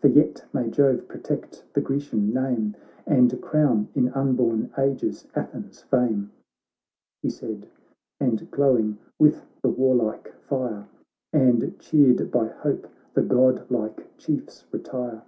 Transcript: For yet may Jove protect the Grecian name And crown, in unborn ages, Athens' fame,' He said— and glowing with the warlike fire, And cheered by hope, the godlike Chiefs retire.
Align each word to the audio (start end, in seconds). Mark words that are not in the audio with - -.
For 0.00 0.08
yet 0.08 0.42
may 0.54 0.70
Jove 0.70 1.06
protect 1.06 1.62
the 1.74 1.82
Grecian 1.82 2.32
name 2.32 2.74
And 3.04 3.38
crown, 3.42 3.88
in 3.94 4.08
unborn 4.14 4.70
ages, 4.78 5.26
Athens' 5.34 5.82
fame,' 5.82 6.32
He 7.22 7.28
said— 7.28 7.68
and 8.18 8.50
glowing 8.50 8.96
with 9.18 9.44
the 9.60 9.68
warlike 9.68 10.32
fire, 10.48 10.88
And 11.34 11.78
cheered 11.78 12.30
by 12.30 12.48
hope, 12.48 12.86
the 13.12 13.20
godlike 13.22 14.16
Chiefs 14.16 14.64
retire. 14.72 15.22